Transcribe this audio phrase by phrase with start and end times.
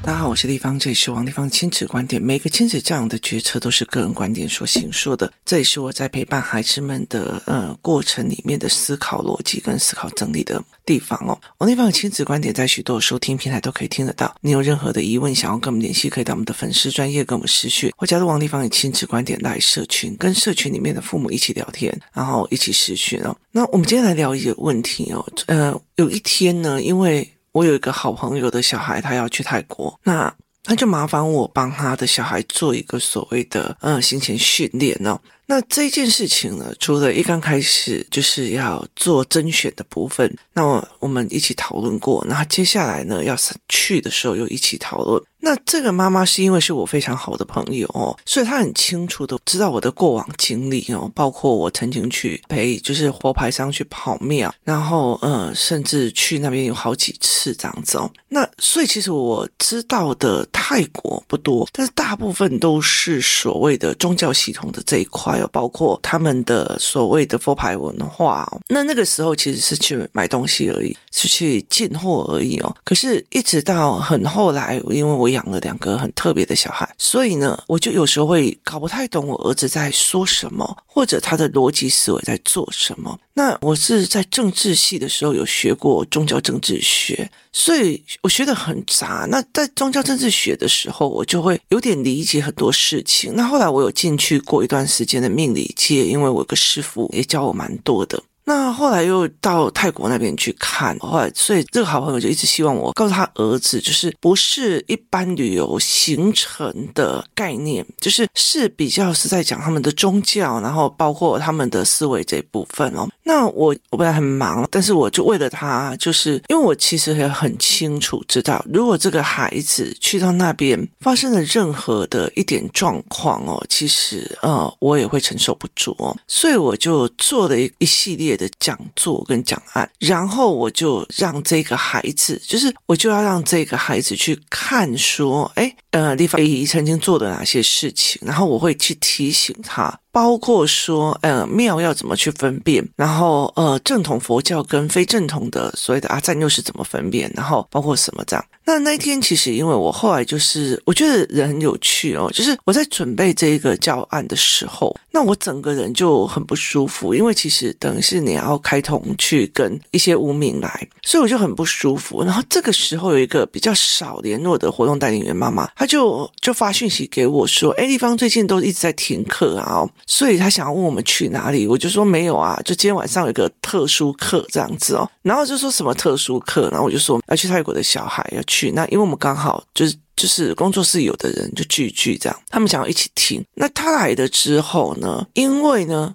[0.00, 2.22] 大家好，我是丽芳，这里是王丽芳亲子观点。
[2.22, 11.38] 每个亲子这样的决策都是个人观点所形塑的，这也是我在陪伴孩子们的呃过程里面的思考逻辑跟思考整理的地方哦。
[11.58, 14.34] 王丽芳的亲子观点在许多收听平台都可以听得到。
[14.40, 23.36] 你有任何的疑问想要跟我们联系，可以到我们的粉丝专业跟我们私讯，或加入王丽芳的亲子观点来社群，跟社群里面的父母一起聊天，然后一起私讯哦。
[23.52, 35.20] 那我们今天来聊一个问题哦，呃，有一天呢，因为我有一个好朋友的小孩，他要去泰国，那他就麻烦我帮他的小孩做一个所谓的呃行前训练哦。
[35.46, 43.34] 那这件事情呢，除了一刚开始就是要做甄选的部分，那我，我们一起讨论过，那接下来呢，要
[43.68, 45.20] 去的时候又一起讨论。
[45.40, 58.10] 那这个妈妈是因为是我非常好的朋友哦，所以她很清楚的知道我的过往经历哦，包括我曾经去陪就是佛牌商去跑庙，然后呃，甚至去那边有好几次这样子哦。
[58.28, 68.60] 那所以其实我知道的泰国不多，但是大部分都是所谓的宗教系统的这一块哦，包括他们的所谓的佛牌文化哦。
[68.68, 72.76] 那那个时候其实是去买东西而已，是去进货而已哦。
[72.84, 75.27] 可是，一直到很后来，因为我。
[75.30, 83.18] 养了两个很特别的小孩，所以呢，我就有时候会搞不太懂我儿子在说什么，或者他的逻辑思维在做什么。
[83.34, 89.26] 那我是在政治系的时候有学过宗教政治学，所以我学得很杂。
[89.30, 93.34] 那在宗教政治学的时候，我就会有点理解很多事情。
[93.36, 98.20] 那后来我有进去过一段时间的命理界，因为我有个师傅也教我蛮多的。
[98.48, 113.06] 那后来又到泰国那边去看，后来所以这个好朋友就一直希望我告诉他儿子，就是不是一般旅游行程的概念，就是是比较是在讲他们的宗教，然后包括他们的思维这一部分哦。
[113.22, 140.00] 那我我本来很忙，但是我就为了他，就是因为我其实也很清楚知道，如果这个孩子去到那边发生了任何的一点状况哦，其实呃我也会承受不住哦，所以我就做了一一系列的讲座跟讲案，然后我就让这个孩子，就是我就要让这个孩子去看说，哎，呃，李芳姨曾经做的哪些事情，然后我会去提醒他。
[140.18, 148.44] 包括说，呃，庙要怎么去分辨，然后，呃，正统佛教跟非正统的所谓的阿赞又是怎么分辨，然后包括什么这样。
[148.64, 162.24] 那那一天其实，因为我后来就是，我觉得人很有趣哦，就是我在准备这一个教案的时候，那我整个人就很不舒服，因为其实等于是你要开通去跟一些无名来，所以我就很不舒服。
[162.24, 169.88] 然后这个时候有一个比较少联络的活动带领员妈妈，她就就发讯息给我说，哎，丽芳最近都一直在停课啊。
[170.10, 175.08] 所以他想要问我们去哪里，我就说没有啊，就今天晚上有一个特殊课这样子哦。
[175.20, 183.44] 然后就说什么特殊课，然后我就说要去泰国的小孩要去，那因为我们刚好就是就是工作室有的人就聚一聚这样，他们想要一起听。
[183.54, 186.14] 那他来了之后呢，因为呢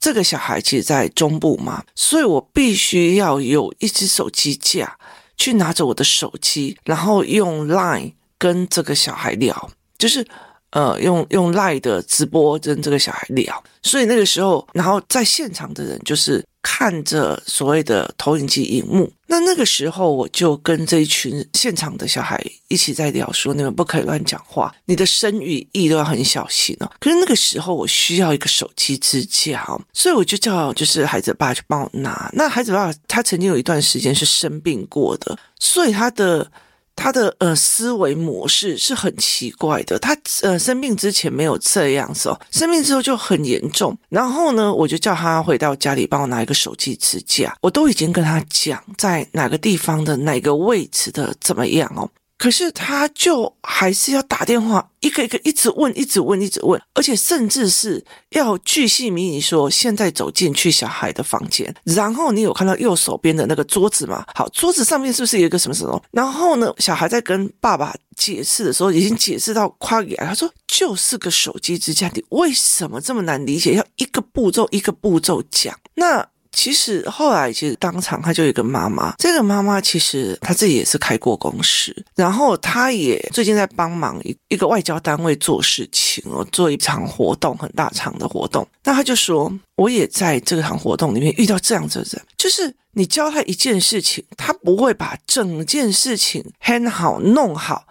[0.00, 4.98] 这个小孩其实在中部嘛，所以我必须要有一只手机架
[5.36, 10.26] 去拿着我的手机，然后用 Line 跟这个小孩聊，就是。
[10.70, 19.10] 呃，用用赖的直播跟这个小孩聊，所以那个时候，然后在现场的人就是看着所谓的投影机荧幕。
[19.26, 26.90] 那那个时候，我就跟这一群现场的小孩一起在聊，说你们不可以乱讲话，你的声语意都要很小心哦。
[27.00, 32.30] 可是那个时候，我需要一个手机支架，所以我就叫就是孩子爸去帮我拿。
[32.34, 36.52] 那孩子爸他曾经有一段时间是生病过的，所以他的。
[36.98, 43.96] 他的呃思维模式是很奇怪的，他呃生病之前没有这样子哦，生病之后就很严重。
[44.08, 52.10] 然后呢，我就叫他回到家里帮我拿一个手机支架，我都已经跟他讲在哪个地方的哪个位置的怎么样哦。
[52.38, 64.24] 可是他就还是要打电话，一个一个一直问，一直问，一直问，而且甚至是要巨细靡遗说，现在走进去小孩的房间，然后你有看到右手边的那个桌子吗？
[64.34, 66.00] 好，桌子上面是不是有一个什么什么？
[66.12, 73.74] 然后呢，小孩在跟爸爸解释的时候，已经解释到夸给他说，就是个手机支架，你为什么这么难理解？
[73.74, 76.28] 要一个步骤一个步骤讲那。
[76.50, 88.66] 其实后来，其实当场他就有一个妈妈，这个妈妈其实她自己也是开过公司，然后她也最近在帮忙一一个外交单位做事情哦，做一场活动，很大场的活动。
[88.82, 97.86] 那她就说，我也在这场活动里面遇到这样子的人，就是你教他一件事情，他不会把整件事情 hand 好弄好，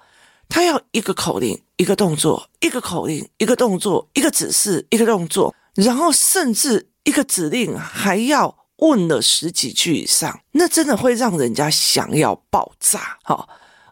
[0.50, 6.88] 他要一个口令，一个动作，一个口令，一个动作，一个指示，一个动作，然后甚至。
[7.08, 13.48] 一个指令还要问了十几句以上，那真的会让人家想要爆炸哈！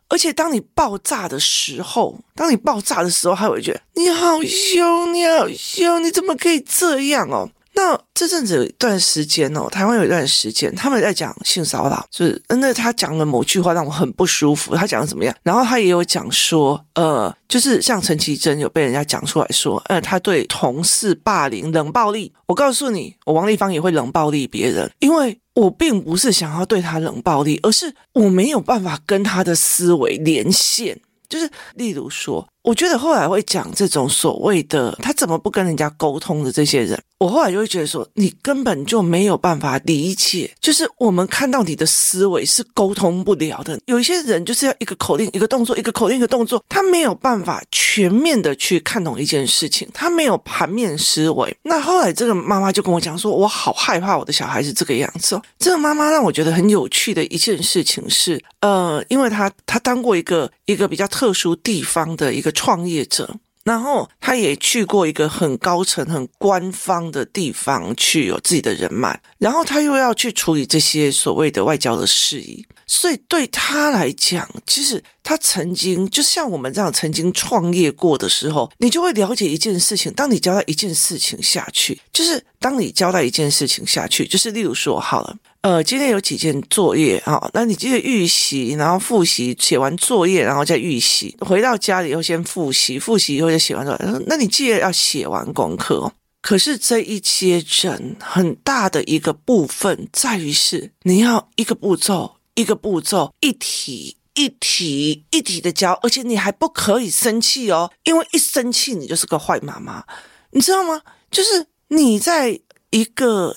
[0.10, 7.50] 而且当你爆炸的时候，当你爆炸的时候，还会觉得你好凶，你好凶，你怎么可以这样哦？
[7.76, 14.74] 那这阵子有一段时间哦，台湾有一段时间，他们在讲性骚扰，就是那他讲了某句话让我很不舒服。
[14.76, 15.36] 他讲的怎么样？
[15.44, 22.32] 然后他也有讲说，呃，就是像陈绮贞有被人家讲出来说，呃，他对同事霸凌、冷暴力。
[22.48, 31.00] 我告诉你，我王丽芳也会冷暴力别人，因为我并不是想要对他冷暴力，而是我没有办法跟他的思维连线。
[31.28, 32.48] 就是例如说。
[32.66, 43.80] 我觉得后来会讲这种所谓的他怎么不跟人家沟通的这些人，我后来就会觉得说，你根本就没有办法理解，就是我们看到你的思维是沟通不了的。
[43.86, 51.56] 有一些人就是要一个口令，一个动作，一个口令，一个动作，他没有办法全面的去看懂一件事情，他没有盘面思维。
[51.62, 55.42] 那后来这个妈妈就跟我讲说，我好害怕我的小孩是这个样子哦。
[55.60, 62.55] 这个妈妈让我觉得很有趣的一件事情是，呃，因为她她当过一个一个比较特殊地方的一个。
[62.56, 85.36] 创业者，然后他也去过一个很高层、很官方的地方去有自己的人脉，然后他又要去处理这些所谓的外交的事宜，所以对他来讲，其实他曾经就像我们这样曾经创业过的时候，你就会了解一件事情：当你交代一件事情下去，就是当你交代一件事情下去，就是例如说好了。
[85.66, 87.50] 呃，今天有几件作业啊？
[87.52, 91.36] 那你记得预习，然后复习，写完作业，然后再预习。
[91.40, 94.24] 回到家里又先复习，复习以后就写完作业。
[94.28, 96.14] 那你记得要写完功课哦。
[96.40, 110.04] 可是这一些人很大的一个部分在于是，你要一个步骤一个步骤，一题一题一题的教，而且你还不可以生气哦，因为一生气你就是个坏妈妈，
[110.52, 111.02] 你知道吗？
[111.32, 112.60] 就是你在
[112.92, 113.56] 一个。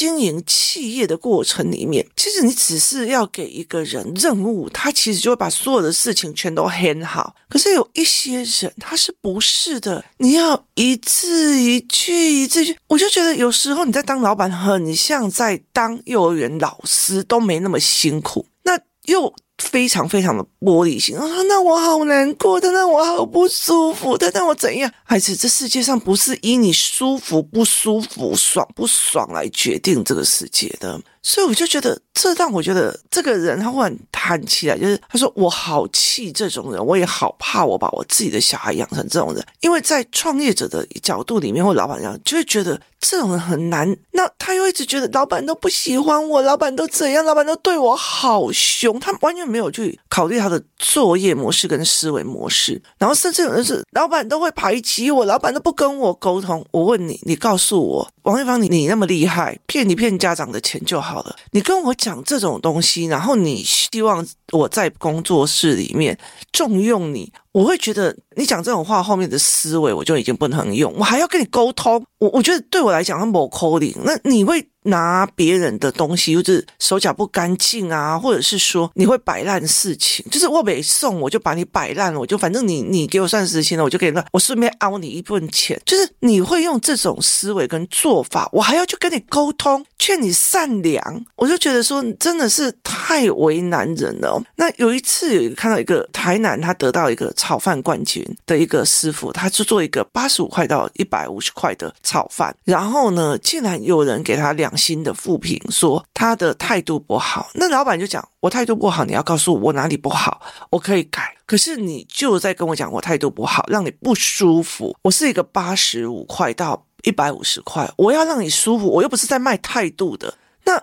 [0.00, 7.36] 经营企业的过程里面，其实你只是要给一个人任务，他其实就会把所有的事情全都 hand 好。
[7.50, 18.46] 可是有一些人他是不是的，你要一字一句一字一句，我就觉得有时候你在当老板，很像在当幼儿园老师，都没那么辛苦。
[18.62, 19.34] 那又。
[19.60, 21.24] 非常非常的玻璃心啊！
[21.46, 24.90] 那我好难过他让我好不舒服他让我怎样？
[25.04, 31.00] 孩子，这世界上不是以你舒服不舒服、爽不爽来决定这个世界的。
[31.22, 43.96] 所以我就觉得，这让我觉得这个人他忽然弹起来，就是他说我好气这种人，我也好怕我把我自己的小孩养成这种人，因为在创业者的角度里面，或老板娘就会觉得这种人很难。
[44.12, 52.80] 那他又一直觉得老板都不喜欢我，老板都怎样，老板都对我好凶，他完全没有去考虑他的作业模式跟思维模式。
[52.98, 56.64] 然后甚至有人是老板都会排挤我，老板都不跟我沟通。
[56.70, 61.00] 我问你，你告诉我，王一芳，你你那么厉害，骗你骗家长的钱就。
[61.00, 66.16] 好了，你跟我讲这种东西，然后你希望我在工作室里面
[66.52, 74.66] 重用你，我会觉得你讲这种话后面的思维我就已经不能用，我还要跟你沟通，我我觉得对我来讲，他没可能，那你会。
[74.84, 94.42] 拿别人的东西，就是手脚不干净啊，或者是说你会摆烂事情，就是我没送，我就把你摆烂了，我就反正你你给我算时薪了，我就给你，我顺便凹你一份钱，就是你会用这种思维跟做法，我还要去跟你沟通，劝你善良，我就觉得说真的是太为难人了。
[94.56, 104.70] 那有一次有一个看到一个台南，他得到一个炒饭冠军的一个师傅，他就做一个八十五块到一百五十块的炒饭，然后呢，竟然有人给他两。
[104.80, 111.36] 星的负评说他的态度不好，那老板就讲，我态度不好，你要告诉我我哪里不好，我可以改。
[111.44, 114.96] 可是你就在跟我讲我态度不好，让你不舒服。
[115.02, 120.32] 我是一个八十五块到一百五十块，我要让你舒服，我又不是在卖态度的。
[120.64, 120.80] 那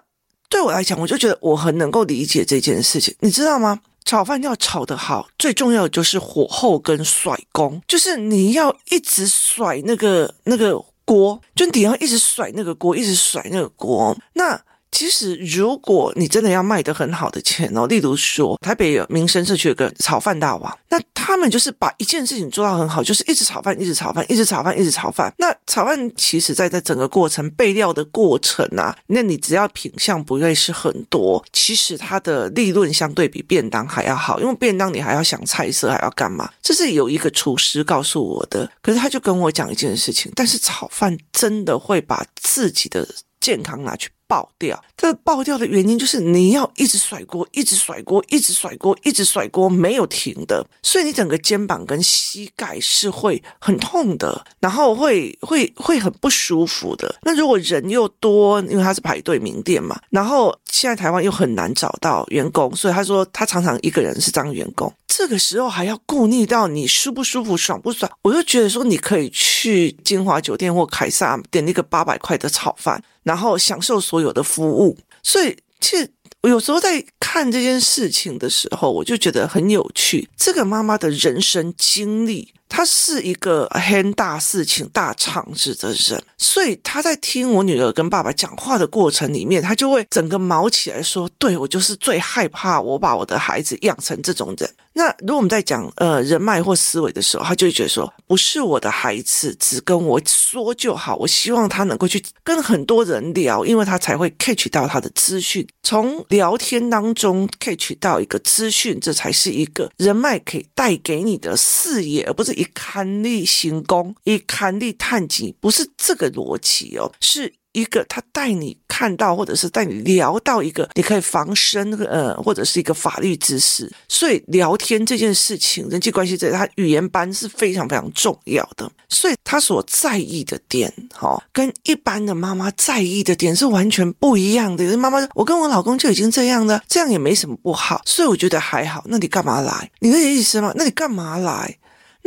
[0.47, 3.79] 对我来讲，我就觉得我很能够理解这件事情，你知道吗？
[4.07, 10.83] 炒饭要炒得好，最重要的就是火候跟甩功，就是你要一直甩那个那个。
[11.07, 14.61] 锅就你要一直甩那个锅，一直甩那个锅，那。
[14.97, 25.31] 其实，如果你真的要卖得很好的钱哦，例如说台北有民生社区有个炒饭大王，那他们就是把一件事情做到很好，就是一直炒饭，一直炒饭，一直炒饭，一直炒饭。
[25.37, 36.49] 那炒饭其实在在整个过程备料的过程啊，那你只要品相不会是很多，其实它的利润相对比便当还要好，因为便当你还要想菜色，还要干嘛？
[36.63, 43.07] 这是有一个厨师告诉我的，可是他就跟我讲一件事情，但是炒饭真的会把自己的。
[43.39, 44.09] 健康拿去。
[44.27, 57.15] 爆掉，这爆掉的原因就是你要一直甩锅，一直甩锅，一直甩锅，一直甩锅，没有停的，所以你整个肩膀跟膝盖是会很痛的，然后会会会很不舒服的。
[57.23, 73.01] 那如果人又多，因为他是排队名店嘛，然后现在台湾又很难找到员工，所以他说他常常一个人是当员工，这个时候还要顾虑到你舒不舒服、爽不爽，我就觉得说你可以去金华酒店或凯撒点那个八百块的炒饭。
[73.23, 76.09] 然后享受所所有的服务，所以其实
[76.41, 80.27] 我有时候在看这件事情的时候，我就觉得很有趣。
[80.35, 117.53] 这个妈妈的人生经历，他是一个很大事情、大场子的人，所以他在听我女儿跟爸爸讲话的过程里面，他就会整个毛起来说：“对，我就是最害怕我把我的孩子养成这种人。”那如果我们在讲呃人脉或思维的时候，他就会觉得说，不是我的孩子只跟我说就好，我希望他能够去跟很多人聊，因为他才会 catch 到他的资讯，从聊天当中 catch 到一个资讯，这才是一个人脉可以带给你的视野，而不是一看力行功，一看力探级，不是这个逻辑哦，是。
[117.73, 123.91] 一个他带你看到，或者是带你聊到一个你可以防身，呃，或者是一个法律知识。
[124.09, 128.91] 所以聊天这件事情，人际关系这他语言班是非常非常重要的。
[129.09, 134.83] 所以他所在意的点，哈，跟一般的妈妈在意的点是完全不一样的。
[134.83, 139.03] 有的妈妈，我跟我老公就已经这样了，这样也没什么不好，所以我觉得还好。
[139.05, 139.91] 那你干嘛来？
[139.99, 140.73] 你的意思吗？
[140.75, 141.77] 那你干嘛来？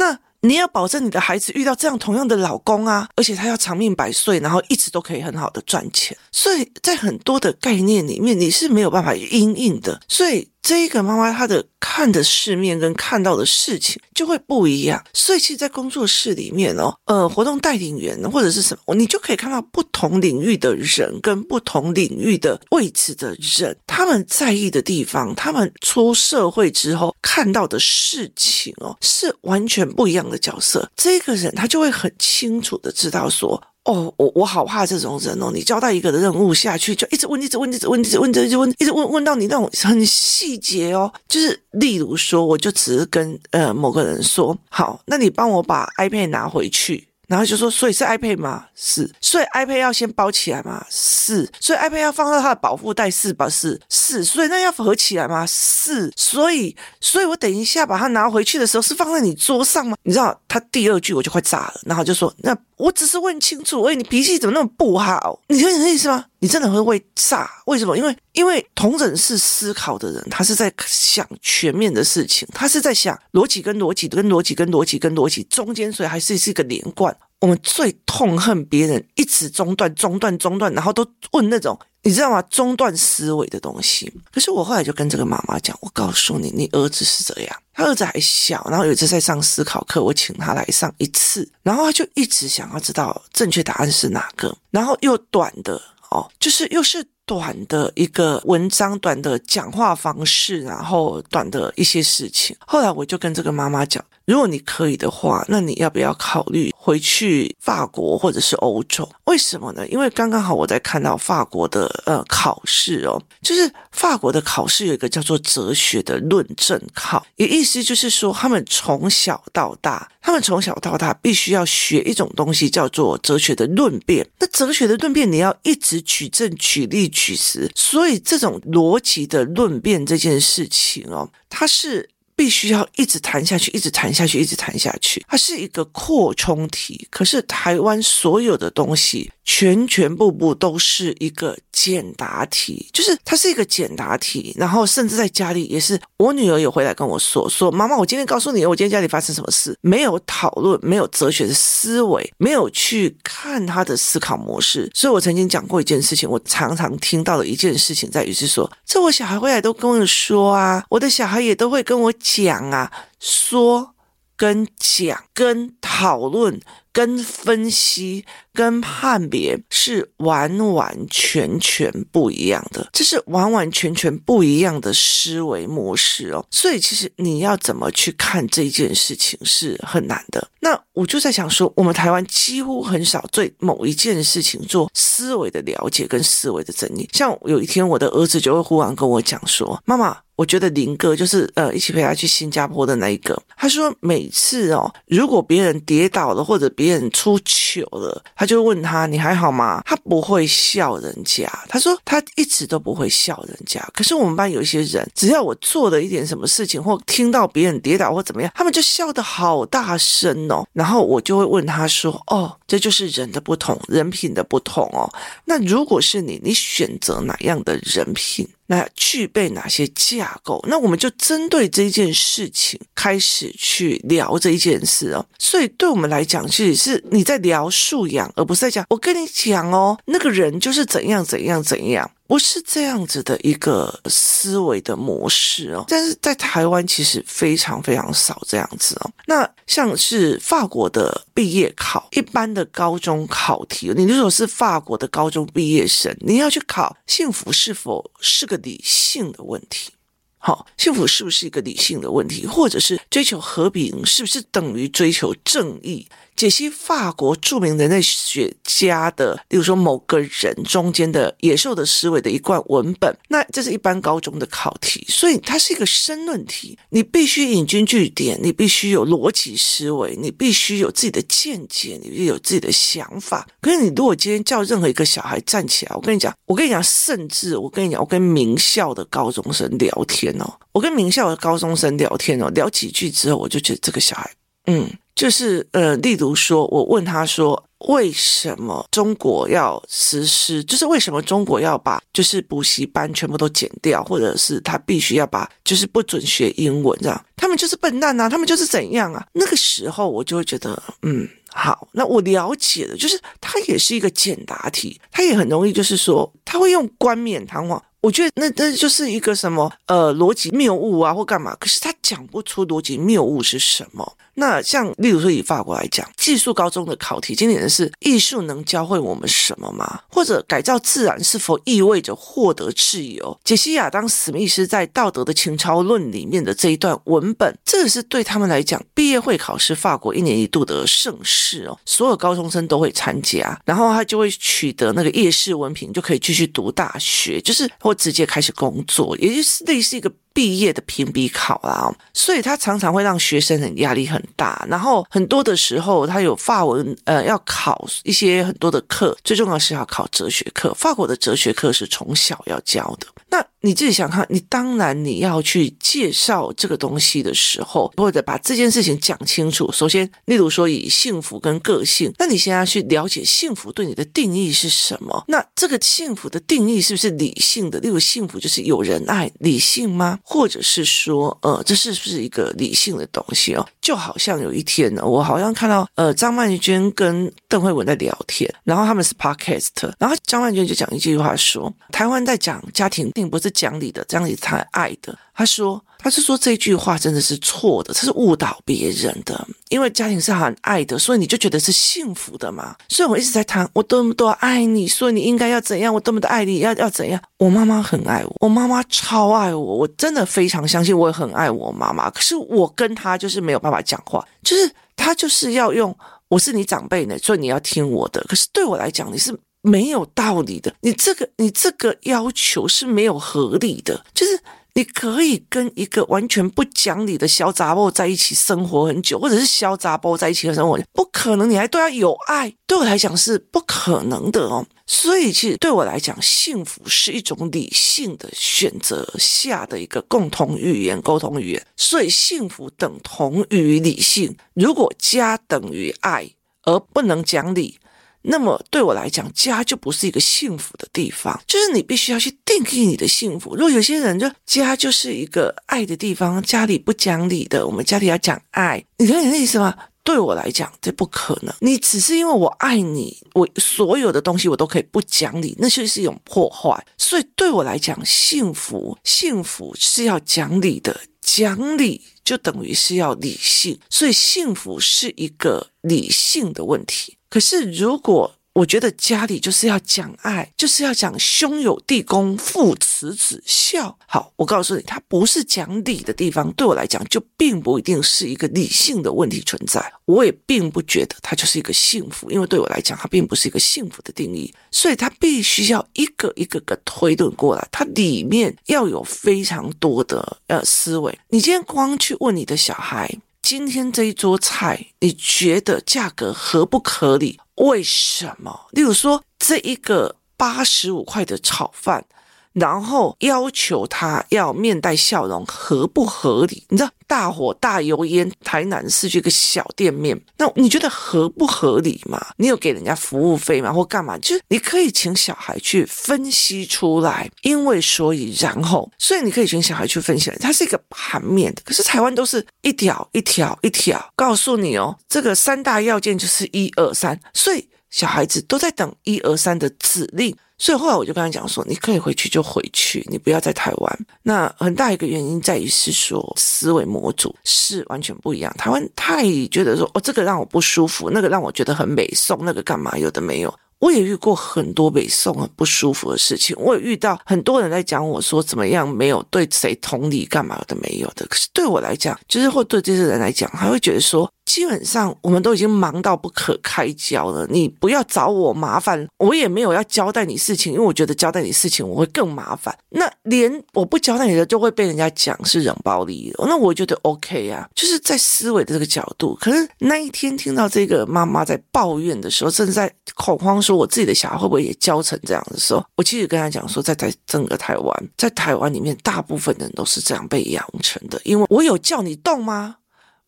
[0.01, 0.19] 那。
[0.43, 6.17] 你要保证你的孩子遇到这样同样的老公啊，而且他要长命百岁，然后一直都可以很好的赚钱。
[6.33, 10.01] 所以在很多的概念里面，你是没有办法因应的。
[10.09, 10.49] 所以。
[10.63, 30.87] 这一个妈妈，她的看的世面跟看到的事情就会不一样，所以其实，在工作室里面哦，呃，活动带领员或者是什么，你就可以看到不同领域的人跟不同领域的位置的人，他们在意的地方，他们出社会之后看到的事情哦，是完全不一样的角色。
[30.95, 33.61] 这个人他就会很清楚的知道说。
[33.85, 35.51] 哦，我我好怕这种人哦！
[35.55, 41.11] 你交代一个的任务下去，就一直问，一直问，一直问，一直问，一直问，一直问，问到你那种很细节哦。
[41.27, 47.09] 就是例如说，我就只是跟呃某个人说，好，那你帮我把 iPad 拿回去。
[47.31, 48.67] 然后就说，所以是 iPad 吗？
[48.75, 50.85] 是，所以 iPad 要先包起来吗？
[50.91, 53.49] 是，所以 iPad 要放到它的保护袋是吧？
[53.49, 55.47] 是，是，所以那要合起来吗？
[55.47, 59.97] 是，所以，所以我等一下把它拿回去的时候是放在你桌上吗？
[60.03, 65.39] 你知道他第二句我就快炸了，然后就说，那我只是问清楚，喂，你脾气怎么那么不好？
[65.47, 66.25] 你听你的意思吗？
[66.41, 67.49] 你真的会会炸？
[67.67, 67.97] 为什么？
[67.97, 77.15] 因为因为同等是思考的人，他是在想全面的事情，他是在想逻辑跟逻辑跟逻辑跟逻辑跟逻辑中间，所以还是是一个连贯。
[77.41, 82.43] 我们最痛恨别人一直中断、中断、中断，然后都问那种你知道吗？
[82.43, 84.13] 中断思维的东西。
[84.31, 95.81] 可是我后来就跟这个妈妈讲，我告诉你，你儿子是这样，他儿子还小，然后有一次在上思考课，我请他来上一次，然后他就一直想要知道正确答案是哪个，然后又短的。
[96.11, 102.57] 哦，就是又是短的一个文章，短的讲话方式，然后短的一些事情。
[102.67, 109.11] 后来我就跟这个妈妈讲，如果你可以的话，那你要不要考虑回去法国或者是欧洲？
[109.25, 109.85] 为什么呢？
[109.89, 120.09] 因为刚刚好我在看到法国的呃考试哦，就是法国的考试有一个叫做哲学的论证考，也意思就是说他们从小到大。
[120.23, 124.25] 他们从小到大必须要学一种东西，叫做哲学的论辩。
[124.39, 132.09] 那哲学的论辩，你要一直举证、举例、举实，所以这种逻辑的论辩这件事情哦，它是。
[132.41, 135.23] 必须要一直谈下去，一直谈下去，一直谈下去。
[135.29, 144.55] 它是一个扩充题，可是台湾所有的东西全全部部都是一个简答题，就是它是一个简答题。
[144.57, 154.91] 然后甚至在家里也是，我女儿有回来跟我说说，妈妈，我今天告诉你，我今天家里发生什么事，没有讨论，没有哲学的思维，没有去看他的思考模式。
[154.95, 162.11] 所以我曾经讲过一件事情，我常常听到的一件事情在于是说，这我小孩回来都跟我说啊，我的小孩也都会跟我。
[162.33, 163.95] 讲啊，说
[164.37, 166.61] 跟讲跟讨论。
[166.93, 176.45] 跟分析、跟判别是完完全全不一样的，这是完完全全不一样的思维模式哦。
[176.51, 180.49] 所以，其实你要怎么去看这件事情是很难的。
[180.61, 187.09] 那我就在想说，我们台湾几乎很少对某一件事情做思维的了解跟思维的整理。
[187.13, 193.41] 像有一天，我的儿子就会忽然跟我讲说：“妈妈，我觉得林哥就是呃，一起陪他去新加坡的那一个。
[193.57, 199.83] 他说每次哦，如果别人跌倒了或者……”别人出糗了，他就问他你还好吗？
[199.85, 203.87] 他不会笑人家，他说他一直都不会笑人家。
[203.93, 210.67] 可是我们班有一些人，只要我做了一点什么事情，或听到别人跌倒或怎么样，他们就笑得好大声哦。
[210.73, 215.05] 然后我就会问他说：“哦，这就是人的不同，人品的不同哦。
[215.45, 220.65] 那如果是你，你选择哪样的人品？”那具备哪些架构？
[220.69, 225.27] 那我们就针对这件事情开始去聊这一件事哦。
[225.41, 232.09] 所以对我们来讲，其实是你在聊素养，而不是在讲我跟你讲哦，那个人就是怎样怎样怎样。
[232.31, 239.11] 不是这样子的一个思维的模式哦，但是在台湾其实非常非常少这样子哦。
[239.27, 249.91] 那像是法国的毕业考，一般的高中考题，你如果是法国的高中毕业生，你要去考幸福是否是个理性的问题？
[250.39, 252.47] 好，幸福是不是一个理性的问题？
[252.47, 256.07] 或者是追求和平是不是等于追求正义？
[256.41, 273.47] 解析法国著名人类学家的，例如说某个人中间的野兽的思维的一贯文本，那这是一般高中的考题，所以它是一个申论题，你必须引经据典，你必须有逻辑思维，你必须有自己的见解，你必须有自己的想法。
[273.61, 284.31] 可是你如果今天叫任何一个小孩站起来，我跟你讲，我跟你讲，甚至我跟你讲，我跟名校的高中生聊天哦，我跟名校的高中生聊天哦，聊几句之后，我就觉得这个小孩，
[284.71, 284.91] 嗯。
[285.13, 290.65] 就是呃，例如说，我问他说，为什么中国要实施？
[290.65, 297.25] 就是为什么中国要把就是补习班全部都减掉，或者是他必须要把就是不准学英文这样？
[297.37, 299.27] 他们就是笨蛋啊，他们就是怎样啊？
[299.35, 307.83] 那个时候我就会觉得，嗯，好，那我了解了，就是他也是一个简答题，他也很容易就是说，他会用冠冕堂皇。
[308.01, 311.55] 我觉得那那就是一个什么呃逻辑谬误啊，或干嘛？
[311.57, 314.17] 可是他讲不出逻辑谬误是什么。
[314.41, 320.01] 那像例如说以法国来讲，技术高中的考题，经典的是艺术能教会我们什么吗？
[320.09, 323.39] 或者改造自然是否意味着获得自由？
[323.45, 337.71] 解析亚当·史密斯在《道德的情操论》里面的这一段文本，这个是对他们来讲，毕业会考是法国一年一度的盛事哦，所有高中生都会参加，然后他就会取得那个夜市文凭，就可以继续读大学，就是。
[337.79, 344.65] 或直接开始工作，也就是类似一个毕业的评比考啦，所以他常常会让学生很压力很大。
[344.69, 350.73] 然后很多的时候，他有法文，呃，要考一些很多的课，最重要是要考哲学课。
[350.75, 353.07] 法国的哲学课是从小要教的。
[353.29, 359.71] 那你自己想看，你当然你要去介绍这个东西的时候，或者把这件事情讲清楚。
[359.71, 365.25] 首先，例如说以幸福跟个性，那你先要去了解幸福对你的定义是什么？
[365.29, 367.79] 那这个幸福的定义是不是理性的？
[367.81, 370.19] 例如幸福就是有人爱，理性吗？
[370.23, 373.69] 或者是说，呃，这是不是一个理性的东西哦？
[373.83, 379.69] 就好像有一天呢，我好像看到呃张曼娟跟邓惠文在聊天，然后他们是 podcast，
[379.99, 383.11] 然后张曼娟就讲一句话说，台湾在讲家庭。
[383.13, 385.17] 并不是讲理的，这样子才爱的。
[385.35, 389.47] 他说，他是说这句话真的是错的，他是误导别人的。
[389.71, 392.77] 因为家庭是很爱的，所以你就觉得是幸福的嘛。
[392.89, 395.93] 所以我一直在谈，我多么多爱你，所以你应该要怎样？
[395.95, 397.21] 我多么的爱你，要要怎样？
[397.39, 402.11] 我妈妈很爱我，我妈妈超爱我，我真的非常相信，我也很爱我妈妈。
[402.11, 405.97] 可是我跟她就是没有办法讲话，就是她就是要用
[406.29, 408.23] 我是你长辈呢，所以你要听我的。
[408.29, 409.35] 可是对我来讲，你是。
[409.63, 414.05] 没有道理的，你这个你这个要求是没有合理的。
[414.15, 414.41] 就是
[414.75, 421.51] 你可以跟一个完全不讲理的小杂包在一起生活很久，或者是小杂包在一起的生活，不可能。
[421.51, 424.65] 你还对他有爱，对我来讲是不可能的哦。
[424.87, 431.67] 所以，其实对我来讲，幸福是一种理性的选择下的一个共同语言、沟通语言。
[431.77, 434.37] 所以，幸福等同于理性。
[434.55, 436.31] 如果家等于爱，
[436.63, 437.80] 而不能讲理。
[438.23, 443.55] 那么对我来讲，家就不是一个幸福的地方，就是你必须要去定义你的幸福。
[443.55, 449.75] 如果有些人就家就是一个爱的地方，家里不讲理的，我们家里要讲爱，你懂我的意思吗？
[450.03, 451.55] 对我来讲，这不可能。
[451.61, 456.85] 你只是因为我爱你，我所有的东西我都可以不讲理，那就是一种破坏。
[456.97, 467.17] 所以对我来讲，幸福幸福是要讲理的，讲理就等于是要理性，所以幸福是一个理性的问题。
[467.31, 473.97] 可是，如果我觉得家里就是要讲爱，就是要讲兄友弟恭、父慈子孝。
[474.09, 476.53] 好，我告诉你，它不是讲理的地方。
[476.55, 479.93] 对我来讲，就并不一定是一个理性的问题存在。
[480.07, 484.53] 我也并不觉得它就是一个幸福，因为对我来讲，它并不是一个幸福的定义。
[484.73, 491.17] 所以，它必须要一个一个个推论过来，它里面要有非常多的呃思维。
[491.29, 493.17] 你今天光去问你的小孩。
[493.51, 497.41] 今天这一桌菜，你觉得价格合不合理？
[497.57, 498.69] 为什么？
[498.71, 502.07] 例如说，这一个八十五块的炒饭。
[502.53, 506.65] 然后要求他要面带笑容，合不合理？
[506.69, 512.21] 你知道大火大油烟，台南市区一个小店面，那你觉得合不合理吗？
[512.39, 513.73] 你有给人家服务费吗？
[513.73, 514.19] 或干嘛？
[514.19, 521.63] 就是你可以请小孩去分析出来，因为所以然后，所以你可以请小孩去分析，它是一个盘面的。
[521.65, 530.37] 可是台湾都是一条一条一条告诉你哦，这个三大要件就是一二三，所以小孩子都在等一二三的指令。
[530.61, 533.99] 所以后来我就跟他讲说，你可以回去就回去，你不要在台湾。
[534.23, 538.55] 那很大一个原因在于是说思维模组是完全不一样。
[538.59, 543.53] 台湾太觉得说哦，这个让我不舒服，那个让我觉得很美颂，那个干嘛有的没有。
[543.81, 551.27] 我也遇过很多北宋很不舒服的事情，我也遇到很多人在讲我说怎么样没有对谁同理干嘛都没有的。
[551.27, 554.31] 可是对我来讲，就是或对这些人来讲，还会觉得说。
[554.47, 562.77] 基本上我们都已经忙到不可开交了，你不要找我麻烦，我也没有要交代你事情，因为我觉得交代你事情我会更麻烦。
[562.89, 566.47] 那连我不交代你的，就会被人家讲是冷暴力了。
[566.49, 569.39] 那我觉得 OK 啊，就是在思维的这个角度。
[569.41, 581.21] 可是那一天听到这个妈妈在抱怨的时候，甚至在恐慌说我自己的小孩会不会也教成这样的时候，我其实跟他讲说，在在整个台湾，在台湾里面，大部分人都是这样被养成的。
[581.23, 582.79] 因为我有叫你动吗？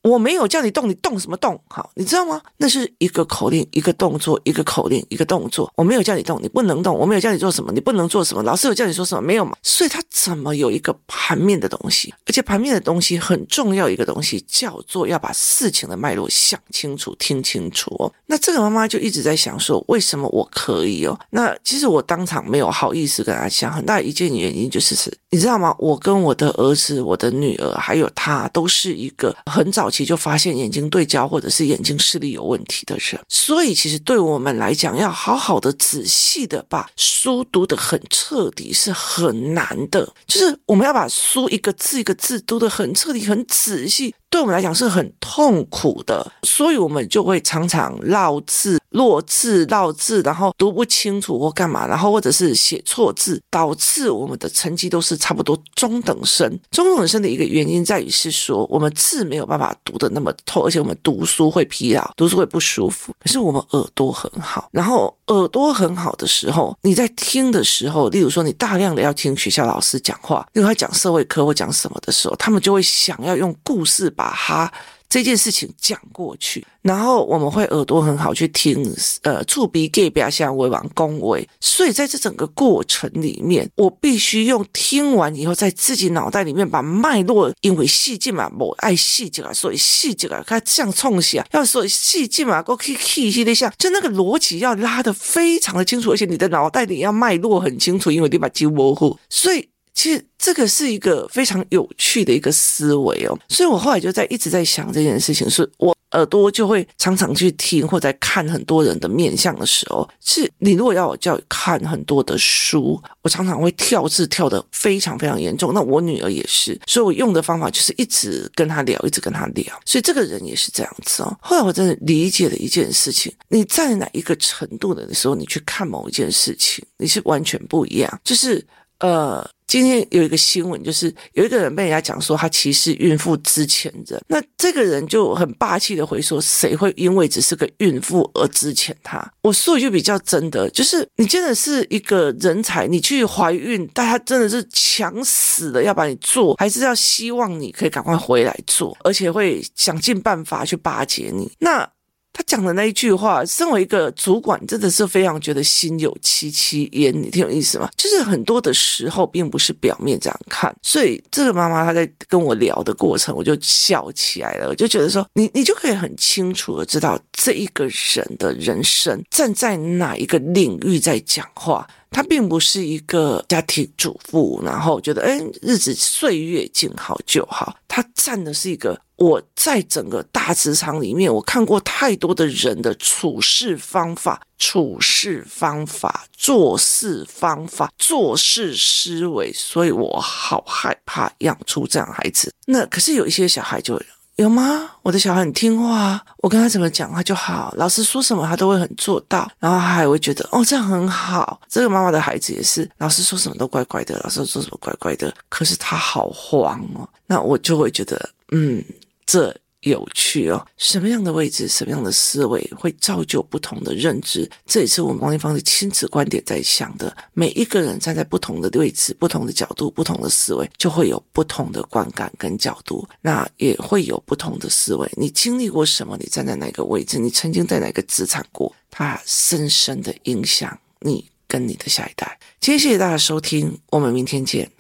[0.03, 1.59] 我没有叫你动，你动什么动？
[1.69, 2.41] 好，你知道吗？
[2.57, 5.73] 那是一个口令，一个动作，一个口令，一个动作。
[5.77, 6.97] 我没有叫你动，你不能动。
[6.97, 8.43] 我没有叫你做什么，你不能做什么。
[8.43, 9.23] 老师有叫你说什么？
[9.23, 9.57] 没有嘛？
[9.63, 12.13] 所以他怎么有一个盘面的东西？
[12.27, 18.13] 而且盘面的东西很重要，一个东西叫做要把事情的脉络想清楚、听清楚哦。
[18.27, 21.19] 那这个妈妈就一直在想说，为什么我可以哦？
[21.31, 25.75] 那其实我当场没有好意思跟她讲，很大一件原因就是是，你知道吗？
[25.79, 29.91] 我跟我的儿子、我的女儿还有他，都是一个很早。
[29.93, 44.15] 期就发现眼睛对焦或者是眼睛视力有问题的人，所以其实对我们来讲，要好好的仔细的把书读得很彻底是很难的，就是我们要把书一个字一个字读得很彻底、很仔细。
[44.33, 56.51] 对我们来讲是很痛苦的，所以我们就会常常绕字、落字、绕字，然后读不清楚或干嘛，然后或者是写错字，导致我们的成绩都是差不多中等生。
[56.71, 63.15] 中等生的一个原因在于是说，我们字没有办法读得那么透，而且我们读书会疲劳，读书会不舒服。
[63.21, 74.22] 可是我们耳朵很好，然后耳朵很好的时候，你在听的时候，例如说你大量的要听学校老师讲话，例如他讲社会科或讲什么的时候，他们就会想要用故事把。
[74.23, 74.73] 把它
[75.09, 78.83] 这件事情讲过去，然后我们会耳朵很好去听，
[79.23, 99.69] 呃，触鼻 gay 不要像为王恭维，所以在这整个过程里面，我必须用听完以后，在自己脑袋里面把脉络，因为细节嘛，我爱细节啊，所以细节啊，它这样冲起啊，要所以细节嘛，都可以 key 一些的，像就那个逻辑要拉得非常的清楚，而且你的脑袋里要脉络很清楚，因为你把肌模糊，所以。
[99.95, 115.73] 其实这个是一个非常有趣的一个思维哦，所以我后来就在一直在想这件事情，是我耳朵就会常常去听或在看很多人的面相的时候，是你如果要我叫看很多的书，我常常会跳字跳得非常非常严重。
[115.73, 119.65] 那我女儿也是，所以我用的方法就是一直跟她聊，一直跟她聊。
[119.87, 121.37] 所以这个人也是这样子哦。
[121.41, 128.21] 后来我真的理解了一件事情：你在哪一个程度的时候，你去看某一件事情，你是完全不一样。
[128.23, 128.63] 就是
[129.03, 129.49] 呃。
[129.65, 139.27] 今天有一个新闻，就是有一个人被人家讲说他歧视孕妇之前的，那这个人就很霸气的回说，谁会因为只是个孕妇而之前他？
[139.41, 151.51] 我说一句比较真的，就是你真的是一个人才，你去怀孕，大家真的是抢死了要把你做，还是要希望你可以赶快回来做，而且会想尽办法去巴结你。
[151.61, 151.89] 那。
[152.33, 157.13] 他讲的那一句话，身为一个主管，真的是非常觉得心有戚戚焉。
[157.13, 157.91] 你听有意思吗？
[157.97, 160.75] 就是很多的时候，并不是表面这样看。
[160.83, 164.69] 所以这个妈妈她在跟我聊的过程，我就笑起来了。
[164.69, 171.87] 我就觉得说，你你就可以很清楚的知道这一个人的人生站在哪一个领域在讲话。
[172.13, 177.77] 他并不是一个家庭主妇，然后觉得哎，日子岁月静好就好。
[177.89, 179.01] 他站的是一个。
[179.17, 192.53] 我在整个大职场里面，我看过太多的人的处事方法、处事方法、做事方法、做事思维，所以我好害怕养出这样孩子。
[192.67, 193.95] 那可是有一些小孩就
[194.37, 194.91] 有吗？
[195.03, 201.61] 我的小孩很听话，我跟他怎么讲他就好，老师说什么他都会很做到，然后他还会觉得哦，这样很好。
[201.69, 207.09] 这个妈妈的孩子也是，老师说什么都乖乖的，老师说什么乖乖的，可是他好慌哦。
[207.27, 208.83] 那我就会觉得嗯。
[209.25, 210.67] 这有趣哦。
[210.77, 214.51] 什么样的位置，什么样的思维，会造就不同的认知。
[214.67, 217.17] 这也是我们王丽芳的亲子观点在想的。
[217.33, 223.07] 每一个人站在不同的位置、不同的角度、不同的思维，就会有不同的观感跟角度。
[223.21, 225.11] 那也会有不同的思维。
[225.17, 226.17] 你经历过什么？
[226.19, 227.19] 你站在哪个位置？
[227.19, 228.75] 你曾经在哪个职场过？
[228.91, 232.39] 它深深的影响你跟你的下一代。
[232.61, 234.71] 今天谢谢大家收听，我们明天见。